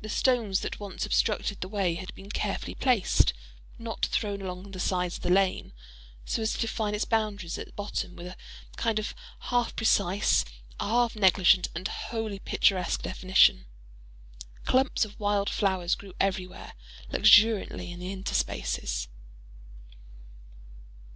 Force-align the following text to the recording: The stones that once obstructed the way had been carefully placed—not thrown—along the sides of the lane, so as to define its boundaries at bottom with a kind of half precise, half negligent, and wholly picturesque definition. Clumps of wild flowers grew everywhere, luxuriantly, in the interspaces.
The 0.00 0.08
stones 0.08 0.60
that 0.60 0.78
once 0.78 1.04
obstructed 1.04 1.60
the 1.60 1.66
way 1.66 1.94
had 1.96 2.14
been 2.14 2.30
carefully 2.30 2.76
placed—not 2.76 4.06
thrown—along 4.06 4.70
the 4.70 4.78
sides 4.78 5.16
of 5.16 5.22
the 5.24 5.28
lane, 5.28 5.72
so 6.24 6.40
as 6.40 6.52
to 6.52 6.60
define 6.60 6.94
its 6.94 7.04
boundaries 7.04 7.58
at 7.58 7.74
bottom 7.74 8.14
with 8.14 8.28
a 8.28 8.36
kind 8.76 9.00
of 9.00 9.12
half 9.40 9.74
precise, 9.74 10.44
half 10.78 11.16
negligent, 11.16 11.66
and 11.74 11.88
wholly 11.88 12.38
picturesque 12.38 13.02
definition. 13.02 13.66
Clumps 14.64 15.04
of 15.04 15.18
wild 15.18 15.50
flowers 15.50 15.96
grew 15.96 16.12
everywhere, 16.20 16.74
luxuriantly, 17.10 17.90
in 17.90 17.98
the 17.98 18.12
interspaces. 18.14 19.08